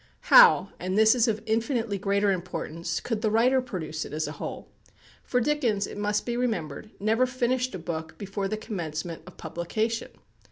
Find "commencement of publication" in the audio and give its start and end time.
8.57-10.09